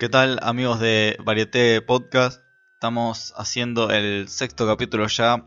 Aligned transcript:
¿Qué 0.00 0.08
tal 0.08 0.38
amigos 0.40 0.80
de 0.80 1.18
Varieté 1.26 1.82
Podcast? 1.82 2.40
Estamos 2.72 3.34
haciendo 3.36 3.90
el 3.90 4.28
sexto 4.28 4.66
capítulo 4.66 5.06
ya. 5.08 5.44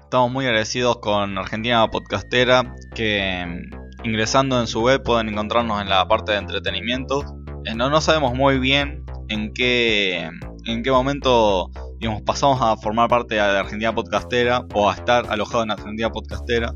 Estamos 0.00 0.30
muy 0.30 0.46
agradecidos 0.46 0.98
con 0.98 1.36
Argentina 1.36 1.84
Podcastera 1.90 2.72
que 2.94 3.44
mm, 3.44 4.06
ingresando 4.06 4.60
en 4.60 4.68
su 4.68 4.82
web 4.82 5.02
pueden 5.02 5.30
encontrarnos 5.30 5.82
en 5.82 5.88
la 5.88 6.06
parte 6.06 6.30
de 6.30 6.38
entretenimiento. 6.38 7.24
Eh, 7.64 7.74
no, 7.74 7.90
no 7.90 8.00
sabemos 8.00 8.32
muy 8.32 8.60
bien 8.60 9.04
en 9.28 9.52
qué, 9.52 10.30
en 10.66 10.82
qué 10.84 10.90
momento 10.92 11.68
digamos, 11.98 12.22
pasamos 12.22 12.62
a 12.62 12.76
formar 12.76 13.08
parte 13.08 13.34
de 13.34 13.40
Argentina 13.40 13.92
Podcastera 13.92 14.64
o 14.72 14.88
a 14.88 14.94
estar 14.94 15.26
alojados 15.28 15.64
en 15.64 15.72
Argentina 15.72 16.10
Podcastera. 16.10 16.72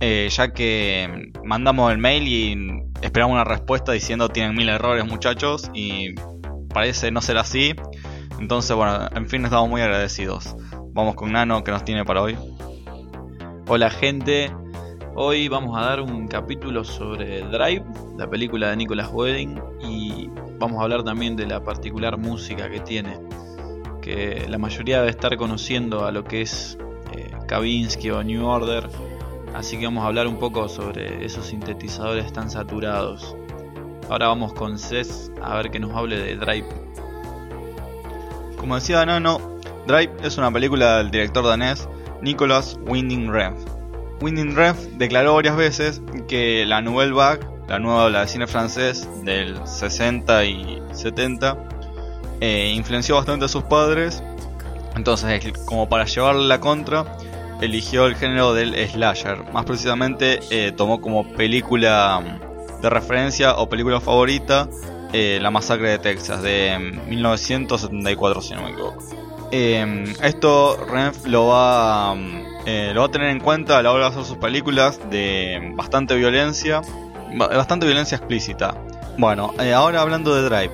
Eh, 0.00 0.28
ya 0.30 0.52
que 0.52 1.32
mandamos 1.42 1.90
el 1.90 1.98
mail 1.98 2.28
y 2.28 2.82
esperamos 3.00 3.34
una 3.34 3.44
respuesta 3.44 3.92
diciendo 3.92 4.28
tienen 4.28 4.54
mil 4.54 4.68
errores 4.68 5.06
muchachos 5.06 5.70
y 5.72 6.14
parece 6.68 7.10
no 7.10 7.22
ser 7.22 7.38
así. 7.38 7.74
Entonces, 8.38 8.76
bueno, 8.76 9.08
en 9.14 9.26
fin, 9.28 9.44
estamos 9.44 9.70
muy 9.70 9.80
agradecidos. 9.80 10.54
Vamos 10.92 11.14
con 11.14 11.32
Nano 11.32 11.64
que 11.64 11.70
nos 11.70 11.84
tiene 11.84 12.04
para 12.04 12.22
hoy. 12.22 12.36
Hola 13.68 13.90
gente, 13.90 14.52
hoy 15.14 15.48
vamos 15.48 15.76
a 15.76 15.86
dar 15.86 16.00
un 16.00 16.28
capítulo 16.28 16.84
sobre 16.84 17.40
Drive, 17.40 17.84
la 18.18 18.28
película 18.28 18.70
de 18.70 18.76
Nicolas 18.76 19.08
Wedding, 19.10 19.60
y 19.82 20.30
vamos 20.58 20.80
a 20.80 20.84
hablar 20.84 21.02
también 21.04 21.36
de 21.36 21.46
la 21.46 21.64
particular 21.64 22.18
música 22.18 22.70
que 22.70 22.80
tiene, 22.80 23.18
que 24.02 24.46
la 24.48 24.58
mayoría 24.58 24.98
debe 24.98 25.10
estar 25.10 25.36
conociendo 25.36 26.04
a 26.04 26.12
lo 26.12 26.22
que 26.22 26.42
es 26.42 26.78
eh, 27.12 27.30
Kavinsky 27.48 28.10
o 28.10 28.22
New 28.22 28.46
Order, 28.46 28.88
así 29.56 29.78
que 29.78 29.86
vamos 29.86 30.04
a 30.04 30.08
hablar 30.08 30.26
un 30.26 30.38
poco 30.38 30.68
sobre 30.68 31.24
esos 31.24 31.46
sintetizadores 31.46 32.30
tan 32.32 32.50
saturados. 32.50 33.34
Ahora 34.10 34.28
vamos 34.28 34.52
con 34.52 34.78
Cés 34.78 35.32
a 35.42 35.56
ver 35.56 35.70
que 35.70 35.80
nos 35.80 35.96
hable 35.96 36.18
de 36.18 36.36
Drive. 36.36 36.68
Como 38.58 38.74
decía 38.74 39.04
Nano, 39.06 39.40
Drive 39.86 40.12
es 40.22 40.36
una 40.36 40.52
película 40.52 40.98
del 40.98 41.10
director 41.10 41.44
danés 41.44 41.88
Nicolas 42.20 42.78
Winding 42.86 43.32
Refn. 43.32 43.64
Winding 44.20 44.54
Refn 44.54 44.98
declaró 44.98 45.34
varias 45.34 45.56
veces 45.56 46.02
que 46.28 46.66
la 46.66 46.82
Nouvelle 46.82 47.12
Vague, 47.12 47.46
la 47.66 47.78
nueva 47.78 48.04
ola 48.04 48.20
de 48.20 48.28
cine 48.28 48.46
francés 48.46 49.08
del 49.24 49.66
60 49.66 50.44
y 50.44 50.82
70, 50.92 51.56
eh, 52.40 52.72
influenció 52.76 53.16
bastante 53.16 53.46
a 53.46 53.48
sus 53.48 53.64
padres. 53.64 54.22
Entonces, 54.94 55.52
como 55.64 55.88
para 55.88 56.04
llevarle 56.04 56.46
la 56.46 56.60
contra, 56.60 57.04
eligió 57.60 58.06
el 58.06 58.16
género 58.16 58.54
del 58.54 58.74
slasher. 58.88 59.44
Más 59.52 59.64
precisamente, 59.64 60.40
eh, 60.50 60.72
tomó 60.72 61.00
como 61.00 61.26
película 61.32 62.22
de 62.80 62.90
referencia 62.90 63.56
o 63.56 63.68
película 63.68 64.00
favorita 64.00 64.68
eh, 65.12 65.38
La 65.40 65.50
Masacre 65.50 65.90
de 65.90 65.98
Texas 65.98 66.42
de 66.42 66.78
1974, 67.08 68.42
si 68.42 68.54
no 68.54 68.62
me 68.62 68.70
equivoco. 68.70 69.02
Eh, 69.52 70.14
esto 70.22 70.76
Renf 70.84 71.24
lo 71.26 71.46
va, 71.46 72.14
eh, 72.66 72.90
lo 72.92 73.00
va 73.00 73.06
a 73.06 73.10
tener 73.10 73.30
en 73.30 73.40
cuenta 73.40 73.78
a 73.78 73.82
la 73.82 73.92
hora 73.92 74.04
de 74.04 74.10
hacer 74.10 74.24
sus 74.24 74.36
películas 74.38 75.00
de 75.08 75.72
bastante 75.76 76.16
violencia, 76.16 76.82
bastante 77.34 77.86
violencia 77.86 78.16
explícita. 78.16 78.74
Bueno, 79.16 79.54
ahora 79.74 80.02
hablando 80.02 80.34
de 80.34 80.42
Drive. 80.42 80.72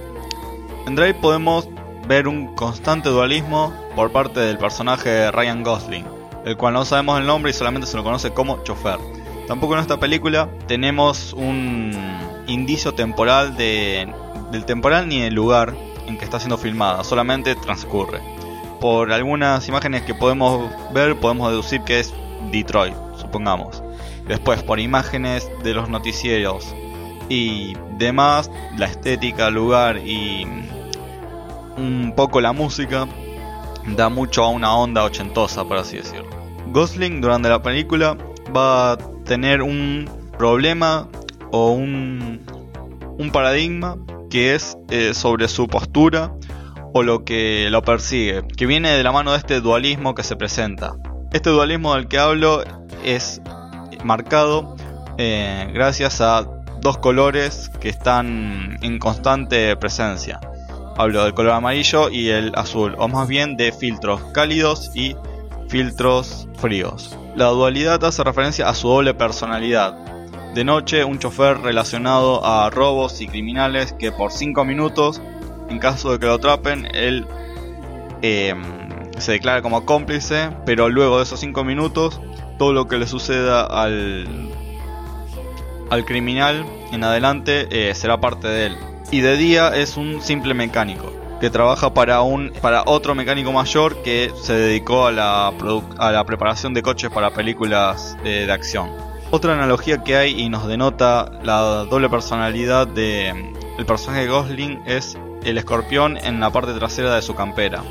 En 0.87 0.97
Drive 0.97 1.15
podemos 1.15 1.69
ver 2.09 2.27
un 2.27 2.55
constante 2.57 3.11
dualismo 3.11 3.73
por 3.95 4.11
parte 4.11 4.41
del 4.41 4.59
personaje 4.59 5.09
de 5.09 5.31
Ryan 5.31 5.63
Gosling, 5.63 6.07
el 6.45 6.57
cual 6.57 6.75
no 6.75 6.85
sabemos 6.85 7.21
el 7.21 7.27
nombre 7.27 7.51
y 7.51 7.55
solamente 7.55 7.87
se 7.87 7.97
lo 7.97 8.05
conoce 8.05 8.33
como 8.33 8.63
chofer. 8.65 8.99
Tampoco 9.47 9.75
en 9.75 9.81
esta 9.81 9.99
película 9.99 10.49
tenemos 10.67 11.33
un 11.33 11.93
indicio 12.47 12.93
temporal 12.95 13.57
de, 13.57 14.13
del 14.51 14.65
temporal 14.65 15.09
ni 15.09 15.21
del 15.21 15.35
lugar 15.35 15.75
en 16.07 16.19
que 16.19 16.25
está 16.25 16.39
siendo 16.39 16.59
filmada, 16.59 17.05
solamente 17.05 17.55
transcurre. 17.55 18.21
Por 18.81 19.13
algunas 19.13 19.69
imágenes 19.69 20.03
que 20.03 20.15
podemos 20.15 20.71
ver 20.93 21.17
podemos 21.17 21.51
deducir 21.51 21.83
que 21.83 22.01
es 22.01 22.13
Detroit, 22.51 22.95
supongamos. 23.21 23.83
Después 24.27 24.63
por 24.63 24.81
imágenes 24.81 25.49
de 25.63 25.75
los 25.75 25.89
noticieros 25.89 26.75
y 27.29 27.77
demás, 27.97 28.51
la 28.77 28.87
estética, 28.87 29.51
lugar 29.51 29.99
y 29.99 30.47
un 31.77 32.13
poco 32.17 32.41
la 32.41 32.53
música 32.53 33.07
da 33.87 34.09
mucho 34.09 34.45
a 34.45 34.49
una 34.49 34.75
onda 34.77 35.05
ochentosa, 35.05 35.65
por 35.65 35.79
así 35.79 35.97
decirlo. 35.97 36.29
Gosling 36.69 37.21
durante 37.21 37.49
la 37.49 37.63
película 37.63 38.17
va 38.55 38.93
a 38.93 38.99
tener 39.25 39.63
un 39.63 40.09
problema 40.39 41.09
o 41.51 41.73
un, 41.73 42.41
paradigma 43.33 43.97
que 44.31 44.55
es 44.55 44.77
eh, 44.91 45.15
sobre 45.15 45.47
su 45.47 45.69
postura 45.69 46.35
o 46.93 47.03
lo 47.03 47.25
que 47.25 47.69
lo 47.71 47.83
persigue, 47.83 48.43
que 48.57 48.67
viene 48.67 48.91
de 48.91 49.03
la 49.03 49.13
mano 49.13 49.33
de 49.33 49.39
este 49.39 49.61
dualismo 49.61 50.15
que 50.15 50.23
se 50.23 50.37
presenta. 50.37 50.97
Este 51.33 51.51
dualismo 51.51 51.95
del 51.95 52.09
que 52.09 52.19
hablo 52.19 52.63
es 53.05 53.41
marcado 54.05 54.77
eh, 55.19 55.71
gracias 55.73 56.21
a 56.21 56.47
dos 56.81 56.99
colores 56.99 57.71
que 57.81 57.89
están 57.89 58.79
en 58.83 58.99
constante 58.99 59.77
presencia. 59.77 60.41
Hablo 60.97 61.25
del 61.25 61.35
color 61.35 61.53
amarillo 61.53 62.11
y 62.11 62.29
el 62.29 62.53
azul, 62.55 62.95
o 62.99 63.09
más 63.09 63.27
bien 63.27 63.57
de 63.57 63.73
filtros 63.73 64.21
cálidos 64.33 64.91
y 64.95 65.17
filtros 65.69 66.49
fríos. 66.59 67.17
La 67.35 67.47
dualidad 67.47 68.05
hace 68.05 68.23
referencia 68.23 68.69
a 68.69 68.75
su 68.75 68.89
doble 68.89 69.15
personalidad. 69.15 69.97
De 70.55 70.65
noche, 70.65 71.03
un 71.03 71.19
chofer 71.19 71.59
relacionado 71.63 72.45
a 72.45 72.69
robos 72.69 73.23
y 73.23 73.27
criminales 73.27 73.95
que 73.95 74.13
por 74.13 74.33
5 74.33 74.67
minutos, 74.67 75.23
en 75.71 75.79
caso 75.79 76.13
de 76.13 76.19
que 76.19 76.27
lo 76.27 76.35
atrapen, 76.35 76.87
él 76.95 77.27
eh, 78.21 78.55
se 79.17 79.33
declara 79.33 79.63
como 79.63 79.87
cómplice, 79.87 80.51
pero 80.67 80.91
luego 80.91 81.17
de 81.17 81.23
esos 81.23 81.41
5 81.41 81.65
minutos, 81.65 82.21
todo 82.59 82.75
lo 82.75 82.87
que 82.87 82.99
le 82.99 83.07
suceda 83.07 83.63
al, 83.65 84.27
al 85.89 86.05
criminal 86.05 86.67
en 86.93 87.03
adelante 87.03 87.67
eh, 87.71 87.95
será 87.95 88.21
parte 88.21 88.47
de 88.47 88.67
él. 88.67 88.77
Y 89.13 89.21
de 89.21 89.37
día 89.37 89.77
es 89.77 89.99
un 89.99 90.23
simple 90.23 90.55
mecánico 90.55 91.13
que 91.39 91.51
trabaja 91.51 91.93
para 91.93 92.23
un 92.23 92.51
para 92.63 92.85
otro 92.87 93.15
mecánico 93.15 93.53
mayor 93.53 94.03
que 94.03 94.33
se 94.41 94.55
dedicó 94.55 95.07
a 95.07 95.13
la, 95.13 95.53
a 95.99 96.13
la 96.13 96.25
preparación 96.25 96.73
de 96.73 96.81
coches 96.81 97.11
para 97.11 97.29
películas 97.35 98.17
de, 98.25 98.51
acción. 98.51 98.89
Otra 99.31 99.53
analogía 99.53 100.03
que 100.03 100.17
hay 100.17 100.41
y 100.41 100.49
nos 100.49 100.67
denota 100.67 101.31
la 101.43 101.85
doble 101.85 102.09
personalidad 102.09 102.87
de 102.87 103.53
el 103.77 103.85
personaje 103.85 104.23
de 104.23 104.29
Gosling 104.29 104.81
es 104.87 105.19
el 105.45 105.59
escorpión 105.59 106.17
en 106.17 106.41
la 106.41 106.49
parte 106.49 106.73
trasera 106.73 107.15
de 107.15 107.21
su 107.21 107.35
campera, 107.35 107.83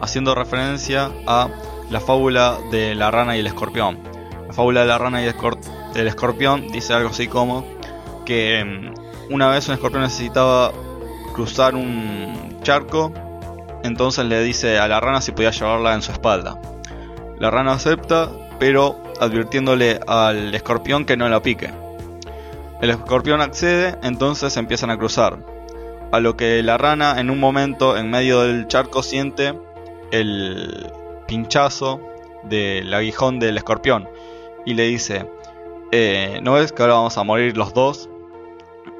haciendo 0.00 0.32
referencia 0.36 1.10
a 1.26 1.48
la 1.90 1.98
fábula 1.98 2.56
de 2.70 2.94
la 2.94 3.10
rana 3.10 3.36
y 3.36 3.40
el 3.40 3.48
escorpión. 3.48 3.98
La 4.46 4.52
fábula 4.52 4.82
de 4.82 4.86
la 4.86 4.98
rana 4.98 5.24
y 5.24 5.26
el, 5.26 5.34
el 5.96 6.06
escorpión 6.06 6.68
dice 6.68 6.94
algo 6.94 7.08
así 7.08 7.26
como 7.26 7.66
que 8.24 8.64
mm, 8.64 9.07
una 9.30 9.50
vez 9.50 9.68
un 9.68 9.74
escorpión 9.74 10.02
necesitaba 10.02 10.72
cruzar 11.34 11.74
un 11.74 12.58
charco, 12.62 13.12
entonces 13.84 14.24
le 14.24 14.42
dice 14.42 14.78
a 14.78 14.88
la 14.88 15.00
rana 15.00 15.20
si 15.20 15.32
podía 15.32 15.50
llevarla 15.50 15.94
en 15.94 16.02
su 16.02 16.12
espalda. 16.12 16.60
La 17.38 17.50
rana 17.50 17.72
acepta, 17.72 18.30
pero 18.58 19.00
advirtiéndole 19.20 20.00
al 20.06 20.54
escorpión 20.54 21.04
que 21.04 21.16
no 21.16 21.28
la 21.28 21.40
pique. 21.40 21.70
El 22.80 22.90
escorpión 22.90 23.40
accede, 23.40 23.96
entonces 24.02 24.56
empiezan 24.56 24.90
a 24.90 24.98
cruzar. 24.98 25.38
A 26.10 26.20
lo 26.20 26.36
que 26.36 26.62
la 26.62 26.78
rana 26.78 27.20
en 27.20 27.30
un 27.30 27.38
momento 27.38 27.96
en 27.96 28.10
medio 28.10 28.42
del 28.42 28.66
charco 28.66 29.02
siente 29.02 29.54
el 30.10 30.90
pinchazo 31.26 32.00
del 32.44 32.92
aguijón 32.94 33.38
del 33.38 33.58
escorpión 33.58 34.08
y 34.64 34.74
le 34.74 34.84
dice, 34.84 35.28
eh, 35.92 36.40
¿no 36.42 36.54
ves 36.54 36.72
que 36.72 36.82
ahora 36.82 36.94
vamos 36.94 37.18
a 37.18 37.24
morir 37.24 37.56
los 37.56 37.74
dos? 37.74 38.08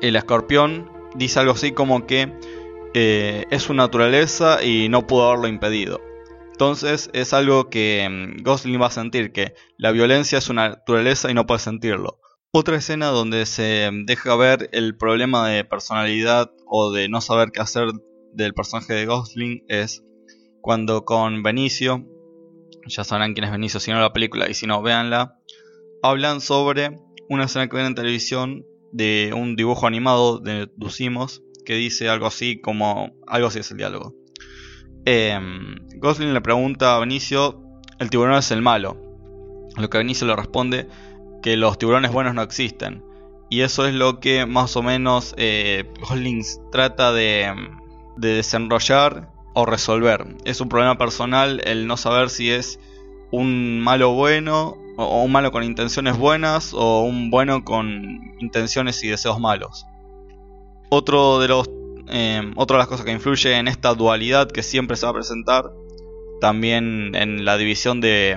El 0.01 0.17
escorpión 0.17 0.91
dice 1.15 1.41
algo 1.41 1.53
así 1.53 1.73
como 1.73 2.07
que 2.07 2.33
eh, 2.95 3.45
es 3.51 3.63
su 3.63 3.75
naturaleza 3.75 4.63
y 4.65 4.89
no 4.89 5.07
pudo 5.07 5.29
haberlo 5.29 5.49
impedido. 5.49 6.01
Entonces 6.53 7.11
es 7.13 7.33
algo 7.33 7.71
que 7.71 8.09
mm, 8.11 8.43
Gosling 8.43 8.81
va 8.81 8.87
a 8.87 8.91
sentir, 8.91 9.33
que 9.33 9.55
la 9.77 9.93
violencia 9.93 10.39
es 10.39 10.45
su 10.45 10.55
naturaleza 10.55 11.31
y 11.31 11.35
no 11.35 11.47
puede 11.47 11.61
sentirlo. 11.61 12.19
Otra 12.51 12.77
escena 12.77 13.09
donde 13.09 13.47
se 13.47 13.91
deja 14.07 14.35
ver 14.35 14.71
el 14.73 14.97
problema 14.97 15.49
de 15.49 15.65
personalidad 15.65 16.51
o 16.67 16.91
de 16.91 17.09
no 17.09 17.21
saber 17.21 17.51
qué 17.53 17.61
hacer 17.61 17.91
del 18.33 18.55
personaje 18.55 18.95
de 18.95 19.07
Gosling 19.07 19.65
es 19.69 20.03
cuando 20.61 21.05
con 21.05 21.43
Benicio, 21.43 22.07
ya 22.87 23.05
sabrán 23.05 23.35
quién 23.35 23.45
es 23.45 23.53
Benicio 23.53 23.81
si 23.81 23.91
no 23.91 24.01
la 24.01 24.13
película 24.13 24.49
y 24.49 24.55
si 24.55 24.67
no 24.67 24.83
véanla, 24.83 25.39
hablan 26.03 26.41
sobre 26.41 26.99
una 27.29 27.45
escena 27.45 27.69
que 27.69 27.77
ven 27.77 27.87
en 27.87 27.95
televisión 27.95 28.65
de 28.93 29.33
un 29.35 29.57
dibujo 29.57 29.87
animado, 29.87 30.39
deducimos, 30.39 31.43
que 31.65 31.75
dice 31.75 32.09
algo 32.09 32.27
así 32.27 32.61
como... 32.61 33.13
Algo 33.27 33.49
así 33.49 33.59
es 33.59 33.71
el 33.71 33.77
diálogo. 33.77 34.15
Em, 35.05 35.77
Gosling 35.97 36.35
le 36.35 36.41
pregunta 36.41 36.97
a 36.97 36.99
Benicio, 36.99 37.63
el 37.99 38.11
tiburón 38.11 38.35
es 38.37 38.51
el 38.51 38.63
malo. 38.63 38.97
lo 39.77 39.89
que 39.91 39.99
Benicio 39.99 40.27
le 40.27 40.35
responde 40.35 40.89
que 41.43 41.57
los 41.57 41.79
tiburones 41.79 42.13
buenos 42.13 42.35
no 42.35 42.43
existen. 42.43 43.05
Y 43.51 43.61
eso 43.61 43.87
es 43.87 43.95
lo 43.95 44.21
que 44.21 44.45
más 44.47 44.77
o 44.77 44.83
menos 44.83 45.35
eh, 45.39 45.91
trata 46.71 47.13
de, 47.13 47.55
de 48.17 48.29
desenrollar 48.29 49.31
o 49.55 49.65
resolver. 49.65 50.37
Es 50.45 50.61
un 50.61 50.69
problema 50.69 50.99
personal 50.99 51.63
el 51.65 51.87
no 51.87 51.97
saber 51.97 52.31
si 52.31 52.51
es 52.51 52.79
un 53.31 53.81
malo 53.81 54.13
bueno 54.13 54.77
o 55.01 55.23
un 55.23 55.31
malo 55.31 55.53
con 55.53 55.63
intenciones 55.63 56.19
buenas 56.19 56.75
o 56.75 57.03
un 57.03 57.31
bueno 57.31 57.65
con 57.65 58.35
intenciones 58.41 59.03
y 59.05 59.09
deseos 59.09 59.39
malos. 59.39 59.87
Otro 60.91 61.39
de 61.39 61.47
los, 61.47 61.71
eh, 62.09 62.43
otra 62.57 62.77
de 62.77 62.79
las 62.81 62.89
cosas 62.89 63.07
que 63.07 63.13
influye 63.13 63.57
en 63.57 63.69
esta 63.69 63.95
dualidad 63.95 64.51
que 64.51 64.65
siempre 64.65 64.97
se 64.97 65.07
va 65.07 65.11
a 65.11 65.15
presentar, 65.15 65.71
también 66.41 67.15
en 67.15 67.45
la 67.45 67.57
división 67.57 68.01
de 68.01 68.37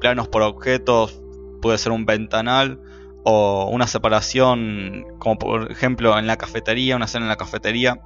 planos 0.00 0.28
por 0.28 0.40
objetos, 0.40 1.20
puede 1.60 1.76
ser 1.76 1.92
un 1.92 2.06
ventanal 2.06 2.80
o 3.24 3.68
una 3.70 3.86
separación, 3.86 5.04
como 5.18 5.38
por 5.38 5.70
ejemplo 5.70 6.18
en 6.18 6.26
la 6.26 6.38
cafetería, 6.38 6.96
una 6.96 7.04
escena 7.04 7.26
en 7.26 7.30
la 7.30 7.36
cafetería, 7.36 8.00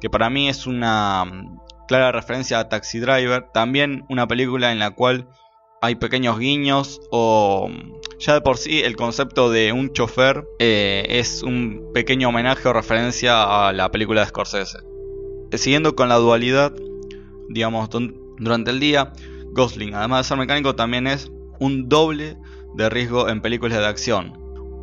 que 0.00 0.10
para 0.10 0.28
mí 0.28 0.48
es 0.48 0.66
una 0.66 1.24
mm, 1.24 1.60
clara 1.86 2.10
referencia 2.10 2.58
a 2.58 2.68
Taxi 2.68 2.98
Driver, 2.98 3.46
también 3.52 4.04
una 4.08 4.26
película 4.26 4.72
en 4.72 4.80
la 4.80 4.90
cual 4.90 5.28
hay 5.84 5.96
pequeños 5.96 6.38
guiños 6.38 7.02
o 7.10 7.68
ya 8.18 8.32
de 8.32 8.40
por 8.40 8.56
sí 8.56 8.80
el 8.80 8.96
concepto 8.96 9.50
de 9.50 9.72
un 9.72 9.92
chofer 9.92 10.46
eh, 10.58 11.04
es 11.10 11.42
un 11.42 11.90
pequeño 11.92 12.30
homenaje 12.30 12.66
o 12.68 12.72
referencia 12.72 13.66
a 13.68 13.72
la 13.74 13.90
película 13.90 14.22
de 14.22 14.28
Scorsese. 14.28 14.78
Eh, 15.50 15.58
siguiendo 15.58 15.94
con 15.94 16.08
la 16.08 16.16
dualidad, 16.16 16.72
digamos, 17.50 17.90
durante 18.38 18.70
el 18.70 18.80
día, 18.80 19.12
Gosling, 19.52 19.94
además 19.94 20.20
de 20.20 20.28
ser 20.28 20.38
mecánico, 20.38 20.74
también 20.74 21.06
es 21.06 21.30
un 21.60 21.88
doble 21.88 22.38
de 22.76 22.88
riesgo 22.88 23.28
en 23.28 23.42
películas 23.42 23.78
de 23.78 23.86
acción. 23.86 24.32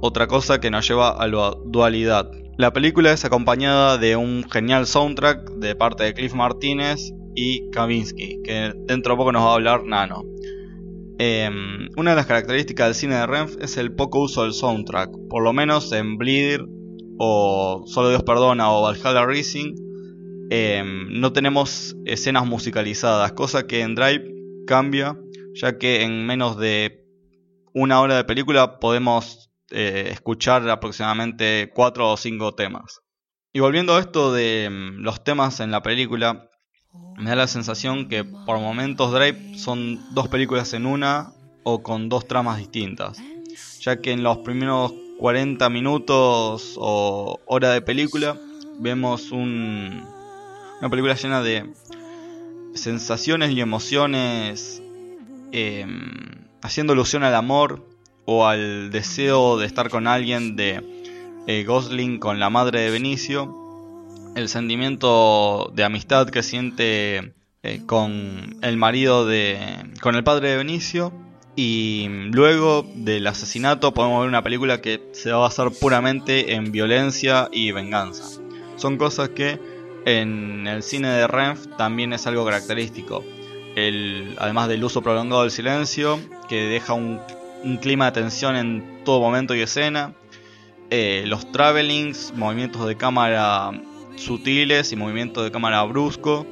Otra 0.01 0.27
cosa 0.27 0.59
que 0.61 0.69
nos 0.69 0.87
lleva 0.87 1.09
a 1.09 1.27
la 1.27 1.55
dualidad. 1.65 2.29
La 2.57 2.73
película 2.73 3.11
es 3.11 3.25
acompañada 3.25 3.97
de 3.97 4.15
un 4.15 4.47
genial 4.49 4.85
soundtrack 4.85 5.49
de 5.53 5.75
parte 5.75 6.03
de 6.03 6.13
Cliff 6.13 6.35
Martínez 6.35 7.11
y 7.35 7.69
Kavinsky, 7.71 8.41
que 8.43 8.73
dentro 8.85 9.13
de 9.13 9.17
poco 9.17 9.31
nos 9.31 9.43
va 9.43 9.51
a 9.51 9.53
hablar 9.55 9.83
Nano. 9.83 10.23
Em, 11.23 11.87
una 11.97 12.09
de 12.09 12.15
las 12.15 12.25
características 12.25 12.87
del 12.87 12.95
cine 12.95 13.15
de 13.15 13.27
Renf 13.27 13.55
es 13.61 13.77
el 13.77 13.93
poco 13.93 14.21
uso 14.21 14.41
del 14.41 14.53
soundtrack, 14.53 15.11
por 15.29 15.43
lo 15.43 15.53
menos 15.53 15.91
en 15.91 16.17
Bleeder 16.17 16.65
o 17.19 17.83
Solo 17.85 18.09
Dios 18.09 18.23
Perdona 18.23 18.71
o 18.71 18.81
Valhalla 18.81 19.27
Rising. 19.27 19.75
Em, 20.49 21.19
no 21.19 21.31
tenemos 21.31 21.95
escenas 22.05 22.47
musicalizadas, 22.47 23.33
cosa 23.33 23.67
que 23.67 23.81
en 23.81 23.93
Drive 23.93 24.33
cambia, 24.65 25.15
ya 25.53 25.77
que 25.77 26.01
en 26.01 26.25
menos 26.25 26.57
de 26.57 27.05
una 27.71 28.01
hora 28.01 28.15
de 28.15 28.23
película 28.23 28.79
podemos 28.79 29.51
eh, 29.69 30.07
escuchar 30.09 30.67
aproximadamente 30.71 31.69
4 31.75 32.13
o 32.13 32.17
5 32.17 32.55
temas. 32.55 33.01
Y 33.53 33.59
volviendo 33.59 33.95
a 33.95 33.99
esto 33.99 34.33
de 34.33 34.63
em, 34.63 34.97
los 34.97 35.23
temas 35.23 35.59
en 35.59 35.69
la 35.69 35.83
película, 35.83 36.49
me 37.17 37.29
da 37.29 37.35
la 37.35 37.47
sensación 37.47 38.07
que 38.09 38.23
por 38.23 38.59
momentos 38.59 39.13
Drive 39.13 39.57
son 39.57 40.01
dos 40.13 40.27
películas 40.27 40.73
en 40.73 40.85
una 40.85 41.33
o 41.63 41.83
con 41.83 42.09
dos 42.09 42.27
tramas 42.27 42.57
distintas, 42.57 43.19
ya 43.79 44.01
que 44.01 44.11
en 44.11 44.23
los 44.23 44.39
primeros 44.39 44.93
40 45.19 45.69
minutos 45.69 46.75
o 46.77 47.39
hora 47.45 47.71
de 47.71 47.81
película 47.81 48.37
vemos 48.79 49.31
un, 49.31 50.03
una 50.79 50.89
película 50.89 51.13
llena 51.13 51.43
de 51.43 51.71
sensaciones 52.73 53.51
y 53.51 53.61
emociones 53.61 54.81
em, 55.51 56.47
haciendo 56.63 56.93
alusión 56.93 57.23
al 57.23 57.35
amor 57.35 57.85
o 58.25 58.47
al 58.47 58.89
deseo 58.89 59.59
de 59.59 59.67
estar 59.67 59.89
con 59.89 60.07
alguien 60.07 60.55
de 60.55 60.83
eh, 61.45 61.63
Gosling 61.65 62.17
con 62.17 62.39
la 62.39 62.49
madre 62.49 62.81
de 62.81 62.89
Benicio 62.89 63.60
el 64.35 64.49
sentimiento 64.49 65.71
de 65.73 65.83
amistad 65.83 66.29
que 66.29 66.43
siente 66.43 67.33
eh, 67.63 67.81
con 67.85 68.57
el 68.61 68.77
marido 68.77 69.25
de. 69.25 69.57
con 70.01 70.15
el 70.15 70.23
padre 70.23 70.49
de 70.49 70.57
Benicio. 70.57 71.13
Y 71.55 72.07
luego 72.31 72.87
del 72.95 73.27
asesinato 73.27 73.93
podemos 73.93 74.21
ver 74.21 74.29
una 74.29 74.41
película 74.41 74.79
que 74.79 75.01
se 75.11 75.31
va 75.31 75.37
a 75.37 75.41
basar 75.41 75.69
puramente 75.71 76.53
en 76.53 76.71
violencia 76.71 77.49
y 77.51 77.73
venganza. 77.73 78.41
Son 78.77 78.97
cosas 78.97 79.29
que 79.29 79.59
en 80.05 80.65
el 80.65 80.81
cine 80.81 81.09
de 81.09 81.27
Renf 81.27 81.67
también 81.77 82.13
es 82.13 82.25
algo 82.25 82.45
característico. 82.45 83.23
El, 83.75 84.35
además 84.39 84.69
del 84.69 84.83
uso 84.83 85.01
prolongado 85.01 85.41
del 85.41 85.51
silencio, 85.51 86.19
que 86.47 86.63
deja 86.63 86.93
un, 86.93 87.19
clima 87.81 88.05
de 88.05 88.21
tensión 88.21 88.55
en 88.55 89.03
todo 89.03 89.19
momento 89.19 89.53
y 89.53 89.59
escena. 89.59 90.13
Eh, 90.89 91.25
los 91.27 91.51
travelings, 91.51 92.33
movimientos 92.35 92.87
de 92.87 92.95
cámara 92.95 93.71
sutiles 94.15 94.91
y 94.91 94.95
movimiento 94.95 95.43
de 95.43 95.51
cámara 95.51 95.83
brusco, 95.83 96.45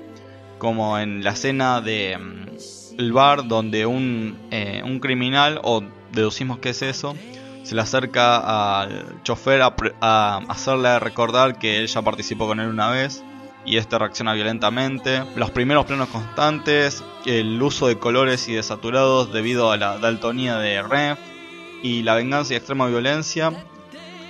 como 0.57 0.97
en 0.97 1.23
la 1.23 1.31
escena 1.31 1.81
de 1.81 2.17
mm, 2.17 3.13
bar 3.13 3.47
donde 3.47 3.85
un, 3.85 4.37
eh, 4.51 4.81
un 4.83 4.99
criminal, 4.99 5.59
o 5.63 5.83
deducimos 6.11 6.59
que 6.59 6.69
es 6.69 6.81
eso, 6.81 7.15
se 7.63 7.75
le 7.75 7.81
acerca 7.81 8.81
al 8.81 9.21
chofer 9.23 9.61
a, 9.61 10.37
hacerle 10.49 10.97
recordar 10.99 11.59
que 11.59 11.77
él 11.77 11.87
ya 11.87 12.01
participó 12.01 12.47
con 12.47 12.59
él 12.59 12.67
una 12.67 12.89
vez 12.89 13.23
y 13.63 13.77
este 13.77 13.99
reacciona 13.99 14.33
violentamente. 14.33 15.23
Los 15.35 15.51
primeros 15.51 15.85
planos 15.85 16.09
constantes, 16.09 17.03
el 17.25 17.61
uso 17.61 17.87
de 17.87 17.99
colores 17.99 18.47
y 18.49 18.53
de 18.53 18.63
saturados 18.63 19.31
debido 19.31 19.71
a 19.71 19.77
la 19.77 19.99
daltonía 19.99 20.57
de 20.57 20.81
Ref 20.81 21.19
y 21.83 22.01
la 22.01 22.15
venganza 22.15 22.53
y 22.53 22.57
extrema 22.57 22.87
violencia 22.87 23.53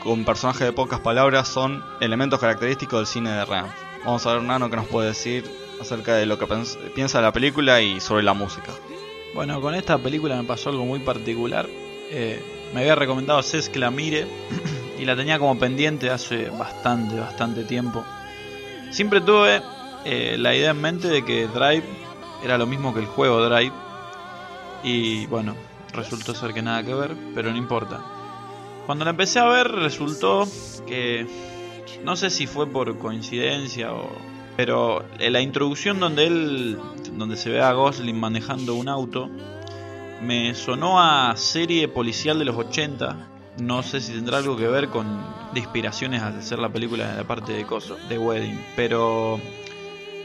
con 0.04 0.24
personajes 0.26 0.62
de 0.62 0.74
pocas 0.74 1.00
palabras 1.00 1.48
son 1.48 1.84
elementos 2.00 2.40
característicos 2.40 3.00
del 3.00 3.08
cine 3.08 3.32
de 3.32 3.46
Ram. 3.46 3.68
Vamos 4.06 4.26
a 4.26 4.34
ver 4.34 4.44
Nano 4.44 4.70
que 4.70 4.78
nos 4.78 4.88
puede 4.88 5.10
decir 5.10 5.50
acerca 5.82 6.16
de 6.16 6.26
lo 6.26 6.38
que 6.38 6.48
piensa 6.96 7.22
la 7.22 7.32
película 7.32 7.82
y 7.82 8.00
sobre 8.00 8.24
la 8.24 8.34
música. 8.34 8.72
Bueno, 9.34 9.62
con 9.62 9.76
esta 9.76 9.98
película 9.98 10.36
me 10.36 10.44
pasó 10.44 10.70
algo 10.70 10.86
muy 10.86 11.00
particular. 11.00 11.68
Eh, 12.12 12.42
me 12.74 12.82
había 12.82 12.96
recomendado 12.96 13.42
Cés 13.44 13.70
que 13.70 13.80
la 13.80 13.92
mire 13.92 14.28
y 15.00 15.06
la 15.06 15.16
tenía 15.16 15.38
como 15.38 15.58
pendiente 15.60 16.10
hace 16.10 16.50
bastante, 16.50 17.20
bastante 17.20 17.64
tiempo. 17.64 18.04
Siempre 18.92 19.22
tuve 19.22 19.62
eh, 20.06 20.38
la 20.40 20.56
idea 20.56 20.72
en 20.72 20.82
mente 20.82 21.10
de 21.10 21.24
que 21.24 21.48
Drive 21.48 21.84
era 22.44 22.58
lo 22.58 22.66
mismo 22.66 22.94
que 22.94 23.02
el 23.02 23.06
juego 23.06 23.48
Drive. 23.48 23.74
Y 24.84 25.26
bueno, 25.28 25.56
resultó 25.94 26.34
ser 26.34 26.54
que 26.54 26.62
nada 26.62 26.84
que 26.84 26.94
ver, 26.94 27.16
pero 27.36 27.52
no 27.52 27.58
importa. 27.58 28.19
Cuando 28.90 29.06
la 29.06 29.12
empecé 29.12 29.38
a 29.38 29.46
ver 29.46 29.72
resultó 29.72 30.48
que 30.88 31.28
no 32.04 32.16
sé 32.16 32.32
si 32.32 32.48
fue 32.48 32.66
por 32.66 32.98
coincidencia 32.98 33.94
o 33.94 34.10
pero 34.58 35.06
la 35.20 35.42
introducción 35.42 36.00
donde 36.00 36.26
él 36.26 36.80
donde 37.14 37.38
se 37.38 37.52
ve 37.52 37.62
a 37.62 37.72
Gosling 37.74 38.20
manejando 38.20 38.74
un 38.74 38.90
auto 38.90 39.30
me 40.24 40.56
sonó 40.56 41.00
a 41.00 41.36
serie 41.36 41.88
policial 41.88 42.40
de 42.40 42.46
los 42.46 42.56
80. 42.56 43.28
No 43.60 43.84
sé 43.84 44.02
si 44.02 44.12
tendrá 44.12 44.40
algo 44.40 44.58
que 44.58 44.68
ver 44.68 44.90
con 44.90 45.24
inspiraciones 45.54 46.24
al 46.24 46.40
hacer 46.40 46.58
la 46.58 46.70
película 46.70 47.12
en 47.12 47.18
la 47.18 47.26
parte 47.26 47.54
de 47.54 47.68
coso, 47.68 47.96
de 48.10 48.18
Wedding, 48.18 48.60
pero 48.76 49.40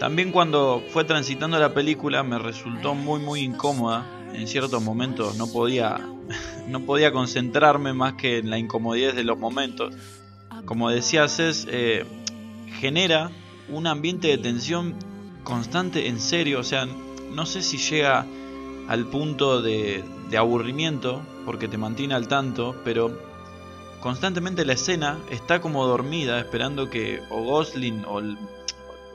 también 0.00 0.32
cuando 0.32 0.82
fue 0.88 1.04
transitando 1.04 1.58
la 1.58 1.74
película 1.74 2.22
me 2.22 2.38
resultó 2.38 2.94
muy 2.94 3.20
muy 3.20 3.40
incómoda. 3.40 4.06
En 4.34 4.46
ciertos 4.46 4.82
momentos 4.82 5.36
no 5.36 5.46
podía 5.46 6.00
no 6.68 6.80
podía 6.80 7.12
concentrarme 7.12 7.92
más 7.92 8.14
que 8.14 8.38
en 8.38 8.50
la 8.50 8.58
incomodidad 8.58 9.14
de 9.14 9.24
los 9.24 9.38
momentos. 9.38 9.94
Como 10.64 10.90
decía 10.90 11.28
Cés, 11.28 11.66
eh, 11.70 12.04
genera 12.80 13.30
un 13.68 13.86
ambiente 13.86 14.28
de 14.28 14.38
tensión 14.38 14.94
constante, 15.42 16.08
en 16.08 16.20
serio, 16.20 16.60
o 16.60 16.64
sea, 16.64 16.86
no 16.86 17.46
sé 17.46 17.62
si 17.62 17.76
llega 17.76 18.26
al 18.88 19.06
punto 19.06 19.62
de, 19.62 20.04
aburrimiento, 20.36 21.22
porque 21.44 21.68
te 21.68 21.78
mantiene 21.78 22.14
al 22.14 22.26
tanto, 22.26 22.74
pero 22.84 23.16
constantemente 24.00 24.64
la 24.64 24.72
escena 24.72 25.20
está 25.30 25.60
como 25.60 25.86
dormida, 25.86 26.40
esperando 26.40 26.90
que 26.90 27.20
o 27.30 27.42
Gosling 27.42 28.04
o, 28.06 28.20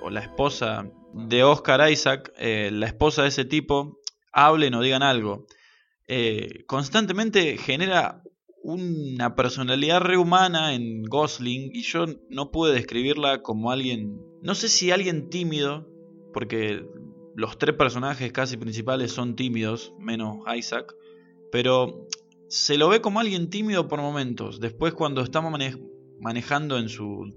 la 0.09 0.21
esposa 0.21 0.85
de 1.13 1.43
Oscar 1.43 1.91
Isaac, 1.91 2.31
eh, 2.37 2.69
la 2.71 2.85
esposa 2.85 3.23
de 3.23 3.27
ese 3.27 3.43
tipo, 3.43 3.98
hablen 4.31 4.73
o 4.73 4.81
digan 4.81 5.03
algo. 5.03 5.45
Eh, 6.07 6.63
constantemente 6.65 7.57
genera 7.57 8.23
una 8.63 9.35
personalidad 9.35 10.01
rehumana 10.01 10.73
en 10.73 11.03
Gosling 11.03 11.71
y 11.73 11.83
yo 11.83 12.05
no 12.29 12.51
pude 12.51 12.73
describirla 12.73 13.41
como 13.41 13.71
alguien, 13.71 14.19
no 14.41 14.55
sé 14.55 14.69
si 14.69 14.91
alguien 14.91 15.29
tímido, 15.29 15.87
porque 16.33 16.85
los 17.35 17.57
tres 17.57 17.75
personajes 17.75 18.31
casi 18.31 18.57
principales 18.57 19.11
son 19.11 19.35
tímidos, 19.35 19.93
menos 19.97 20.39
Isaac, 20.55 20.93
pero 21.51 22.07
se 22.49 22.77
lo 22.77 22.89
ve 22.89 23.01
como 23.01 23.19
alguien 23.19 23.49
tímido 23.49 23.87
por 23.87 24.01
momentos. 24.01 24.59
Después 24.59 24.93
cuando 24.93 25.21
estamos 25.21 25.57
manejando 26.19 26.77
en 26.77 26.89
su 26.89 27.33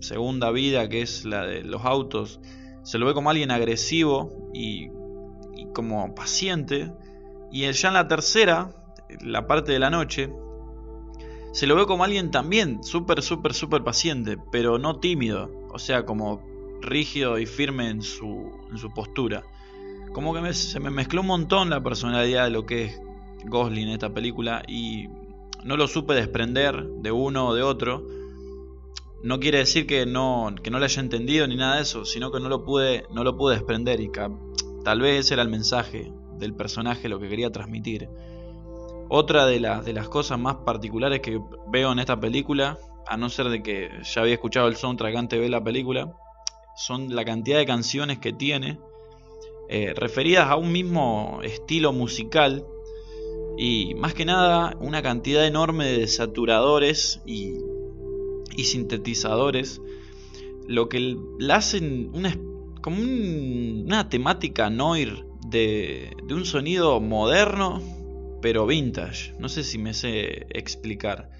segunda 0.00 0.50
vida, 0.50 0.88
que 0.88 1.02
es 1.02 1.24
la 1.24 1.44
de 1.46 1.62
los 1.62 1.84
autos, 1.84 2.40
se 2.84 2.98
lo 2.98 3.06
ve 3.06 3.14
como 3.14 3.30
alguien 3.30 3.50
agresivo 3.50 4.50
y 4.54 4.88
como 5.74 6.14
paciente. 6.14 6.90
Y 7.52 7.70
ya 7.70 7.88
en 7.88 7.94
la 7.94 8.08
tercera, 8.08 8.70
la 9.20 9.46
parte 9.46 9.72
de 9.72 9.78
la 9.78 9.90
noche, 9.90 10.32
se 11.52 11.66
lo 11.66 11.76
ve 11.76 11.86
como 11.86 12.04
alguien 12.04 12.30
también 12.30 12.82
súper, 12.82 13.22
súper, 13.22 13.52
súper 13.52 13.84
paciente, 13.84 14.38
pero 14.50 14.78
no 14.78 14.98
tímido. 14.98 15.50
O 15.70 15.78
sea, 15.78 16.06
como 16.06 16.42
rígido 16.80 17.38
y 17.38 17.46
firme 17.46 17.90
en 17.90 18.02
su, 18.02 18.50
en 18.70 18.78
su 18.78 18.92
postura. 18.92 19.42
Como 20.12 20.32
que 20.34 20.54
se 20.54 20.80
me 20.80 20.90
mezcló 20.90 21.20
un 21.20 21.26
montón 21.26 21.70
la 21.70 21.82
personalidad 21.82 22.44
de 22.44 22.50
lo 22.50 22.66
que 22.66 22.84
es 22.84 23.00
Gosling 23.46 23.88
en 23.88 23.94
esta 23.94 24.12
película 24.12 24.62
y 24.66 25.08
no 25.64 25.76
lo 25.76 25.88
supe 25.88 26.14
desprender 26.14 26.84
de 26.84 27.10
uno 27.10 27.48
o 27.48 27.54
de 27.54 27.62
otro. 27.62 28.06
No 29.22 29.40
quiere 29.40 29.58
decir 29.58 29.86
que 29.86 30.06
no, 30.06 30.54
que 30.62 30.70
no 30.70 30.78
lo 30.78 30.84
haya 30.84 31.00
entendido 31.00 31.46
ni 31.46 31.56
nada 31.56 31.76
de 31.76 31.82
eso, 31.82 32.04
sino 32.04 32.30
que 32.30 32.40
no 32.40 32.48
lo 32.48 32.62
pude, 32.62 33.06
no 33.10 33.24
lo 33.24 33.36
pude 33.36 33.54
desprender 33.54 34.00
y 34.00 34.10
tal 34.84 35.00
vez 35.00 35.30
era 35.30 35.42
el 35.42 35.48
mensaje 35.48 36.12
del 36.38 36.54
personaje, 36.54 37.08
lo 37.08 37.18
que 37.18 37.28
quería 37.28 37.50
transmitir. 37.50 38.08
Otra 39.08 39.46
de, 39.46 39.60
las 39.60 39.84
de 39.84 39.92
las 39.92 40.08
cosas 40.08 40.38
más 40.38 40.56
particulares 40.56 41.20
que 41.20 41.40
veo 41.68 41.92
en 41.92 41.98
esta 41.98 42.20
película, 42.20 42.78
a 43.06 43.16
no 43.16 43.28
ser 43.28 43.48
de 43.48 43.62
que 43.62 43.90
ya 44.02 44.20
había 44.22 44.34
escuchado 44.34 44.68
el 44.68 44.76
soundtrack 44.76 45.16
antes 45.16 45.36
de 45.36 45.40
ver 45.40 45.50
la 45.50 45.64
película, 45.64 46.14
son 46.76 47.14
la 47.14 47.24
cantidad 47.24 47.58
de 47.58 47.66
canciones 47.66 48.18
que 48.18 48.32
tiene, 48.32 48.78
eh, 49.68 49.94
referidas 49.96 50.50
a 50.50 50.56
un 50.56 50.72
mismo 50.72 51.40
estilo 51.42 51.92
musical 51.92 52.66
y 53.56 53.94
más 53.94 54.12
que 54.12 54.24
nada 54.24 54.76
una 54.80 55.00
cantidad 55.00 55.46
enorme 55.46 55.86
de 55.86 56.06
saturadores 56.06 57.22
y, 57.24 57.54
y 58.56 58.64
sintetizadores, 58.64 59.80
lo 60.66 60.88
que 60.88 61.16
la 61.38 61.56
hacen 61.56 62.10
una, 62.14 62.36
como 62.84 63.00
una 63.00 64.10
temática 64.10 64.68
noir 64.68 65.24
de, 65.46 66.10
de 66.22 66.34
un 66.34 66.44
sonido 66.44 67.00
moderno 67.00 67.80
pero 68.42 68.66
vintage. 68.66 69.32
No 69.38 69.48
sé 69.48 69.64
si 69.64 69.78
me 69.78 69.94
sé 69.94 70.44
explicar. 70.50 71.30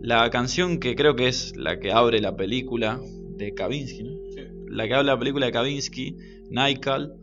La 0.00 0.28
canción 0.30 0.80
que 0.80 0.96
creo 0.96 1.14
que 1.14 1.28
es 1.28 1.54
la 1.56 1.78
que 1.78 1.92
abre 1.92 2.20
la 2.20 2.34
película 2.34 3.00
de 3.36 3.54
Kavinsky, 3.54 4.18
la 4.66 4.88
que 4.88 4.94
habla 4.94 5.12
la 5.12 5.18
película 5.20 5.46
de 5.46 5.52
Kavinsky, 5.52 6.16
Nikal, 6.50 7.14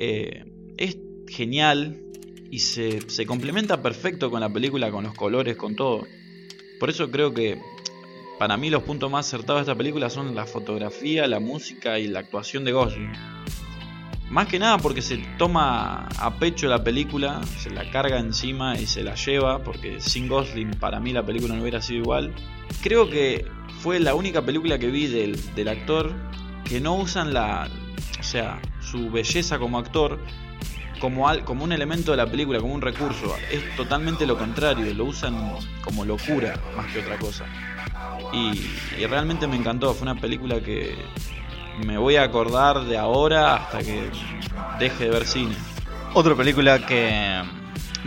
eh, 0.00 0.46
es 0.78 0.96
genial 1.28 2.00
y 2.50 2.60
se, 2.60 3.02
se 3.10 3.26
complementa 3.26 3.82
perfecto 3.82 4.30
con 4.30 4.40
la 4.40 4.50
película, 4.50 4.90
con 4.90 5.04
los 5.04 5.12
colores, 5.12 5.58
con 5.58 5.76
todo. 5.76 6.06
Por 6.80 6.88
eso 6.88 7.10
creo 7.10 7.34
que 7.34 7.60
para 8.38 8.56
mí 8.56 8.70
los 8.70 8.82
puntos 8.82 9.10
más 9.10 9.26
acertados 9.26 9.60
de 9.60 9.72
esta 9.72 9.78
película 9.78 10.10
son 10.10 10.34
la 10.34 10.46
fotografía, 10.46 11.26
la 11.26 11.40
música 11.40 11.98
y 11.98 12.08
la 12.08 12.20
actuación 12.20 12.64
de 12.64 12.72
Gosling. 12.72 13.12
Más 14.30 14.48
que 14.48 14.58
nada 14.58 14.78
porque 14.78 15.02
se 15.02 15.18
toma 15.38 16.08
a 16.18 16.38
pecho 16.38 16.66
la 16.66 16.82
película, 16.82 17.40
se 17.58 17.70
la 17.70 17.90
carga 17.90 18.18
encima 18.18 18.76
y 18.78 18.86
se 18.86 19.04
la 19.04 19.14
lleva, 19.14 19.62
porque 19.62 20.00
sin 20.00 20.28
Gosling 20.28 20.70
para 20.80 20.98
mí 20.98 21.12
la 21.12 21.24
película 21.24 21.54
no 21.54 21.62
hubiera 21.62 21.80
sido 21.80 22.00
igual. 22.00 22.34
Creo 22.82 23.08
que 23.08 23.46
fue 23.80 24.00
la 24.00 24.14
única 24.14 24.42
película 24.42 24.78
que 24.78 24.88
vi 24.88 25.06
del, 25.06 25.38
del 25.54 25.68
actor 25.68 26.12
que 26.64 26.80
no 26.80 26.96
usan 26.96 27.34
la, 27.34 27.68
o 28.18 28.22
sea, 28.22 28.60
su 28.80 29.10
belleza 29.10 29.58
como 29.58 29.78
actor 29.78 30.18
como, 31.00 31.26
un 31.26 31.72
elemento 31.72 32.10
de 32.10 32.16
la 32.16 32.26
película, 32.26 32.60
como 32.60 32.74
un 32.74 32.80
recurso. 32.80 33.34
Es 33.50 33.76
totalmente 33.76 34.26
lo 34.26 34.38
contrario, 34.38 34.92
lo 34.94 35.04
usan 35.04 35.54
como 35.82 36.04
locura 36.04 36.58
más 36.76 36.86
que 36.86 37.00
otra 37.00 37.18
cosa. 37.18 37.44
Y, 38.32 38.70
y 38.98 39.06
realmente 39.06 39.46
me 39.46 39.56
encantó, 39.56 39.94
fue 39.94 40.02
una 40.10 40.20
película 40.20 40.60
que 40.60 40.96
me 41.84 41.98
voy 41.98 42.16
a 42.16 42.24
acordar 42.24 42.84
de 42.84 42.96
ahora 42.96 43.56
hasta 43.56 43.78
que 43.78 44.10
deje 44.78 45.04
de 45.04 45.10
ver 45.10 45.26
cine. 45.26 45.54
Otra 46.14 46.34
película 46.34 46.84
que 46.86 47.42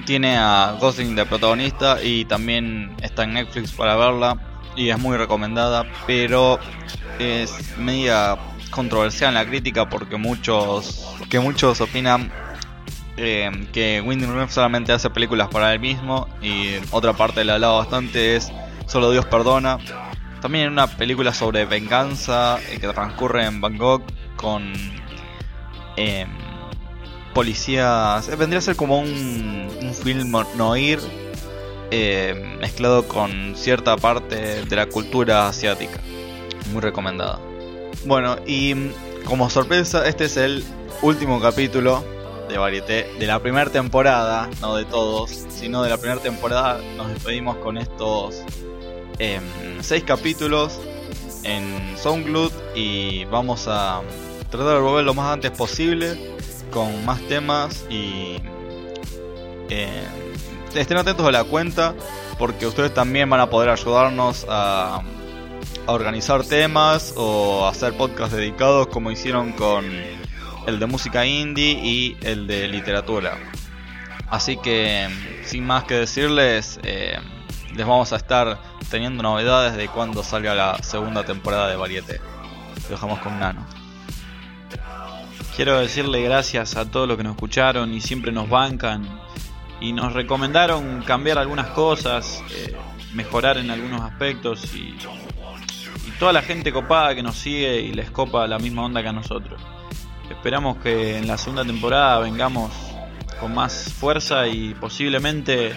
tiene 0.06 0.38
a 0.38 0.78
Gosling 0.80 1.16
de 1.16 1.26
protagonista 1.26 2.02
y 2.02 2.26
también 2.26 2.96
está 3.02 3.24
en 3.24 3.34
Netflix 3.34 3.72
para 3.72 3.96
verla 3.96 4.38
y 4.76 4.90
es 4.90 5.00
muy 5.00 5.18
recomendada, 5.18 5.86
pero 6.06 6.60
es 7.20 7.78
media 7.78 8.38
controversial 8.70 9.30
en 9.30 9.36
la 9.36 9.46
crítica 9.46 9.90
porque 9.90 10.18
muchos 10.18 11.08
que 11.30 11.40
muchos 11.40 11.82
opinan 11.82 12.32
eh, 13.18 13.50
que 13.74 14.00
Winding 14.00 14.32
Refn 14.32 14.52
solamente 14.52 14.92
hace 14.92 15.10
películas 15.10 15.48
para 15.50 15.74
él 15.74 15.80
mismo 15.80 16.28
y 16.40 16.76
otra 16.92 17.14
parte 17.14 17.44
la 17.44 17.58
lado 17.58 17.78
bastante 17.78 18.36
es 18.36 18.52
Solo 18.86 19.12
Dios 19.12 19.26
perdona 19.26 19.80
también 20.40 20.72
una 20.72 20.86
película 20.86 21.34
sobre 21.34 21.66
venganza 21.66 22.60
eh, 22.70 22.78
que 22.80 22.88
transcurre 22.88 23.46
en 23.46 23.60
Bangkok 23.60 24.04
con 24.36 24.72
em, 25.96 26.30
policías. 27.34 28.30
Eh, 28.30 28.36
vendría 28.36 28.60
a 28.60 28.62
ser 28.62 28.76
como 28.76 29.00
un, 29.00 29.68
un 29.82 29.94
film 29.96 30.32
noir 30.56 31.00
mezclado 32.60 33.08
con 33.08 33.56
cierta 33.56 33.98
parte 33.98 34.64
de 34.66 34.76
la 34.76 34.86
cultura 34.86 35.48
asiática. 35.48 36.00
Muy 36.72 36.82
recomendada. 36.82 37.40
Bueno, 38.06 38.38
y 38.46 38.76
mm, 38.76 38.92
como 39.26 39.50
sorpresa, 39.50 40.08
este 40.08 40.26
es 40.26 40.38
el 40.38 40.64
último 41.02 41.42
capítulo 41.42 42.04
de 42.48 42.58
Varieté 42.58 43.14
de 43.20 43.28
la 43.28 43.40
primera 43.40 43.70
temporada, 43.70 44.50
no 44.62 44.76
de 44.76 44.86
todos, 44.86 45.32
sino 45.50 45.84
de 45.84 45.90
la 45.90 45.98
primera 45.98 46.22
temporada. 46.22 46.80
Nos 46.96 47.10
despedimos 47.10 47.58
con 47.58 47.78
estos 47.78 48.42
eh, 49.20 49.40
seis 49.82 50.04
capítulos 50.04 50.80
en 51.44 51.96
SoundCloud 51.98 52.52
y 52.76 53.26
vamos 53.26 53.68
a 53.68 54.02
tratar 54.50 54.76
de 54.76 54.80
volver 54.80 55.06
lo 55.06 55.14
más 55.14 55.34
antes 55.34 55.52
posible 55.52 56.36
con 56.72 57.06
más 57.06 57.20
temas 57.22 57.86
y 57.90 58.38
eh, 59.70 60.04
estén 60.76 60.98
atentos 60.98 61.26
a 61.26 61.32
la 61.32 61.44
cuenta 61.44 61.96
porque 62.38 62.68
ustedes 62.68 62.94
también 62.94 63.30
van 63.30 63.40
a 63.40 63.50
poder 63.50 63.70
ayudarnos 63.70 64.46
a, 64.50 65.02
a 65.88 65.92
organizar 65.92 66.44
temas 66.44 67.14
o 67.18 67.68
hacer 67.68 67.94
podcasts 67.94 68.36
dedicados 68.36 68.88
como 68.88 69.10
hicieron 69.12 69.54
con 69.54 69.86
el 70.68 70.80
de 70.80 70.86
música 70.86 71.26
indie 71.26 71.80
y 71.82 72.18
el 72.22 72.46
de 72.46 72.68
literatura. 72.68 73.38
Así 74.30 74.58
que 74.58 75.08
sin 75.46 75.66
más 75.66 75.86
que 75.86 75.96
decirles, 75.96 76.80
eh, 76.84 77.18
les 77.74 77.88
vamos 77.88 78.12
a 78.12 78.18
estar 78.18 78.60
teniendo 78.92 79.24
novedades 79.24 79.78
de 79.78 79.88
cuando 79.88 80.24
salga 80.24 80.54
la 80.54 80.78
segunda 80.84 81.24
temporada 81.24 81.70
de 81.70 81.78
Varieté. 81.78 82.20
Lo 82.84 82.90
dejamos 82.90 83.20
con 83.20 83.40
Nano. 83.40 83.66
Quiero 85.56 85.80
decirle 85.80 86.22
gracias 86.22 86.76
a 86.76 86.92
todos 86.92 87.08
los 87.08 87.18
que 87.18 87.24
nos 87.24 87.36
escucharon 87.36 87.94
y 87.94 88.02
siempre 88.02 88.34
nos 88.34 88.50
bancan 88.50 89.08
y 89.80 89.94
nos 89.94 90.14
recomendaron 90.14 91.02
cambiar 91.04 91.38
algunas 91.38 91.68
cosas, 91.68 92.44
eh, 92.52 92.76
mejorar 93.14 93.58
en 93.58 93.72
algunos 93.72 94.02
aspectos 94.02 94.76
y, 94.76 94.98
y 96.06 96.12
toda 96.20 96.34
la 96.34 96.42
gente 96.42 96.74
copada 96.74 97.16
que 97.16 97.24
nos 97.24 97.38
sigue 97.38 97.80
y 97.82 97.94
les 97.94 98.12
copa 98.12 98.46
la 98.48 98.60
misma 98.60 98.84
onda 98.84 99.02
que 99.02 99.08
a 99.08 99.14
nosotros. 99.14 99.62
Esperamos 100.30 100.78
que 100.78 101.18
en 101.18 101.28
la 101.28 101.38
segunda 101.38 101.64
temporada 101.64 102.20
vengamos 102.20 102.72
con 103.40 103.54
más 103.54 103.94
fuerza 103.94 104.48
y 104.48 104.74
posiblemente 104.74 105.74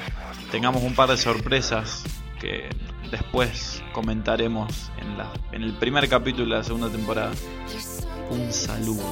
tengamos 0.51 0.83
un 0.83 0.95
par 0.95 1.09
de 1.09 1.17
sorpresas 1.17 2.05
que 2.41 2.69
después 3.11 3.83
comentaremos 3.93 4.91
en, 4.99 5.19
la, 5.19 5.31
en 5.53 5.63
el 5.63 5.73
primer 5.75 6.09
capítulo 6.09 6.55
de 6.55 6.59
la 6.59 6.65
segunda 6.65 6.89
temporada. 6.89 7.33
Un 8.31 8.53
saludo. 8.53 9.03